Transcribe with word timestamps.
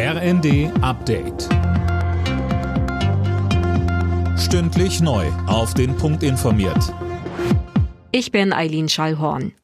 RND 0.00 0.70
Update. 0.80 1.48
Stündlich 4.38 5.00
neu. 5.00 5.26
Auf 5.48 5.74
den 5.74 5.96
Punkt 5.96 6.22
informiert. 6.22 6.94
Ich 8.12 8.30
bin 8.30 8.52
Eileen 8.52 8.88
Schallhorn. 8.88 9.54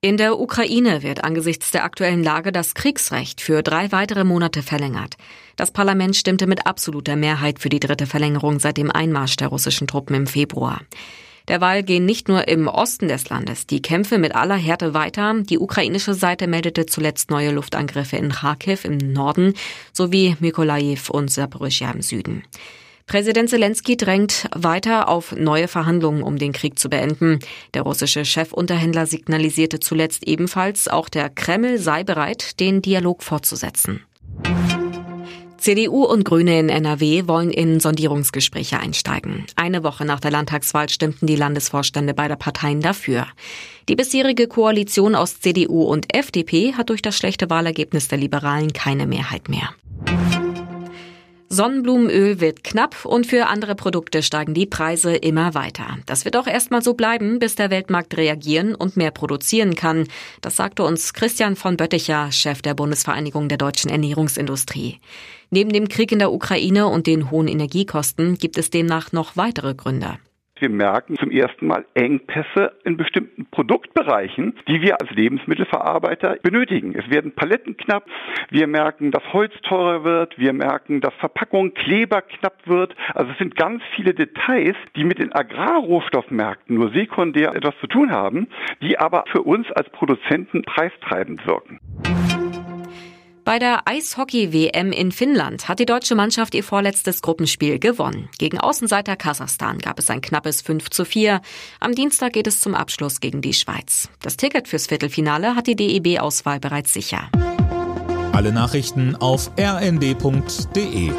In 0.00 0.16
der 0.16 0.40
Ukraine 0.40 1.02
wird 1.02 1.22
angesichts 1.22 1.70
der 1.70 1.84
aktuellen 1.84 2.24
Lage 2.24 2.50
das 2.50 2.72
Kriegsrecht 2.72 3.42
für 3.42 3.62
drei 3.62 3.92
weitere 3.92 4.24
Monate 4.24 4.62
verlängert. 4.62 5.16
Das 5.56 5.70
Parlament 5.70 6.16
stimmte 6.16 6.46
mit 6.46 6.66
absoluter 6.66 7.14
Mehrheit 7.14 7.58
für 7.58 7.68
die 7.68 7.80
dritte 7.80 8.06
Verlängerung 8.06 8.58
seit 8.58 8.78
dem 8.78 8.90
Einmarsch 8.90 9.36
der 9.36 9.48
russischen 9.48 9.86
Truppen 9.86 10.16
im 10.16 10.26
Februar. 10.26 10.80
Derweil 11.48 11.82
gehen 11.82 12.06
nicht 12.06 12.28
nur 12.28 12.48
im 12.48 12.68
Osten 12.68 13.08
des 13.08 13.28
Landes 13.28 13.66
die 13.66 13.82
Kämpfe 13.82 14.18
mit 14.18 14.34
aller 14.34 14.56
Härte 14.56 14.94
weiter. 14.94 15.34
Die 15.42 15.58
ukrainische 15.58 16.14
Seite 16.14 16.46
meldete 16.46 16.86
zuletzt 16.86 17.30
neue 17.30 17.50
Luftangriffe 17.50 18.16
in 18.16 18.30
Kharkiv 18.30 18.84
im 18.84 18.96
Norden 18.96 19.54
sowie 19.92 20.36
Mykolaiv 20.40 21.10
und 21.10 21.30
Saporischja 21.30 21.90
im 21.90 22.02
Süden. 22.02 22.44
Präsident 23.06 23.50
Zelensky 23.50 23.98
drängt 23.98 24.48
weiter 24.54 25.08
auf 25.08 25.36
neue 25.36 25.68
Verhandlungen, 25.68 26.22
um 26.22 26.38
den 26.38 26.52
Krieg 26.52 26.78
zu 26.78 26.88
beenden. 26.88 27.38
Der 27.74 27.82
russische 27.82 28.24
Chefunterhändler 28.24 29.04
signalisierte 29.04 29.78
zuletzt 29.78 30.26
ebenfalls, 30.26 30.88
auch 30.88 31.10
der 31.10 31.28
Kreml 31.28 31.78
sei 31.78 32.02
bereit, 32.02 32.58
den 32.60 32.80
Dialog 32.80 33.22
fortzusetzen. 33.22 34.00
CDU 35.64 36.04
und 36.04 36.26
Grüne 36.26 36.60
in 36.60 36.68
NRW 36.68 37.26
wollen 37.26 37.50
in 37.50 37.80
Sondierungsgespräche 37.80 38.78
einsteigen. 38.78 39.46
Eine 39.56 39.82
Woche 39.82 40.04
nach 40.04 40.20
der 40.20 40.30
Landtagswahl 40.30 40.90
stimmten 40.90 41.26
die 41.26 41.36
Landesvorstände 41.36 42.12
beider 42.12 42.36
Parteien 42.36 42.82
dafür. 42.82 43.26
Die 43.88 43.96
bisherige 43.96 44.46
Koalition 44.46 45.14
aus 45.14 45.40
CDU 45.40 45.84
und 45.84 46.14
FDP 46.14 46.74
hat 46.74 46.90
durch 46.90 47.00
das 47.00 47.16
schlechte 47.16 47.48
Wahlergebnis 47.48 48.08
der 48.08 48.18
Liberalen 48.18 48.74
keine 48.74 49.06
Mehrheit 49.06 49.48
mehr. 49.48 49.70
Sonnenblumenöl 51.54 52.40
wird 52.40 52.64
knapp 52.64 53.04
und 53.04 53.28
für 53.28 53.46
andere 53.46 53.76
Produkte 53.76 54.24
steigen 54.24 54.54
die 54.54 54.66
Preise 54.66 55.14
immer 55.14 55.54
weiter. 55.54 55.98
Das 56.04 56.24
wird 56.24 56.36
auch 56.36 56.48
erstmal 56.48 56.82
so 56.82 56.94
bleiben, 56.94 57.38
bis 57.38 57.54
der 57.54 57.70
Weltmarkt 57.70 58.16
reagieren 58.16 58.74
und 58.74 58.96
mehr 58.96 59.12
produzieren 59.12 59.76
kann. 59.76 60.08
Das 60.40 60.56
sagte 60.56 60.82
uns 60.82 61.12
Christian 61.12 61.54
von 61.54 61.76
Bötticher, 61.76 62.32
Chef 62.32 62.60
der 62.60 62.74
Bundesvereinigung 62.74 63.48
der 63.48 63.58
deutschen 63.58 63.88
Ernährungsindustrie. 63.88 64.98
Neben 65.50 65.72
dem 65.72 65.86
Krieg 65.86 66.10
in 66.10 66.18
der 66.18 66.32
Ukraine 66.32 66.88
und 66.88 67.06
den 67.06 67.30
hohen 67.30 67.46
Energiekosten 67.46 68.36
gibt 68.36 68.58
es 68.58 68.70
demnach 68.70 69.12
noch 69.12 69.36
weitere 69.36 69.74
Gründe. 69.74 70.18
Wir 70.56 70.70
merken 70.70 71.16
zum 71.16 71.32
ersten 71.32 71.66
Mal 71.66 71.84
Engpässe 71.94 72.72
in 72.84 72.96
bestimmten 72.96 73.46
Produktbereichen, 73.46 74.54
die 74.68 74.80
wir 74.82 75.00
als 75.00 75.10
Lebensmittelverarbeiter 75.10 76.36
benötigen. 76.42 76.94
Es 76.94 77.10
werden 77.10 77.32
Paletten 77.32 77.76
knapp. 77.76 78.06
Wir 78.50 78.68
merken, 78.68 79.10
dass 79.10 79.24
Holz 79.32 79.52
teurer 79.62 80.04
wird. 80.04 80.38
Wir 80.38 80.52
merken, 80.52 81.00
dass 81.00 81.12
Verpackung, 81.14 81.74
Kleber 81.74 82.22
knapp 82.22 82.66
wird. 82.66 82.94
Also 83.14 83.32
es 83.32 83.38
sind 83.38 83.56
ganz 83.56 83.82
viele 83.96 84.14
Details, 84.14 84.76
die 84.94 85.02
mit 85.02 85.18
den 85.18 85.32
Agrarrohstoffmärkten 85.32 86.76
nur 86.76 86.92
sekundär 86.92 87.52
etwas 87.56 87.74
zu 87.80 87.88
tun 87.88 88.12
haben, 88.12 88.46
die 88.80 88.96
aber 88.96 89.24
für 89.32 89.42
uns 89.42 89.70
als 89.72 89.90
Produzenten 89.90 90.62
preistreibend 90.62 91.44
wirken. 91.48 91.80
Bei 93.44 93.58
der 93.58 93.86
Eishockey-WM 93.86 94.90
in 94.90 95.12
Finnland 95.12 95.68
hat 95.68 95.78
die 95.78 95.84
deutsche 95.84 96.14
Mannschaft 96.14 96.54
ihr 96.54 96.64
vorletztes 96.64 97.20
Gruppenspiel 97.20 97.78
gewonnen. 97.78 98.30
Gegen 98.38 98.58
Außenseiter 98.58 99.16
Kasachstan 99.16 99.78
gab 99.80 99.98
es 99.98 100.08
ein 100.08 100.22
knappes 100.22 100.62
5 100.62 100.88
zu 100.88 101.04
4. 101.04 101.42
Am 101.78 101.94
Dienstag 101.94 102.32
geht 102.32 102.46
es 102.46 102.62
zum 102.62 102.74
Abschluss 102.74 103.20
gegen 103.20 103.42
die 103.42 103.52
Schweiz. 103.52 104.08
Das 104.22 104.38
Ticket 104.38 104.66
fürs 104.66 104.86
Viertelfinale 104.86 105.54
hat 105.56 105.66
die 105.66 105.76
DEB-Auswahl 105.76 106.58
bereits 106.58 106.94
sicher. 106.94 107.28
Alle 108.32 108.50
Nachrichten 108.50 109.14
auf 109.14 109.50
rnd.de 109.58 111.12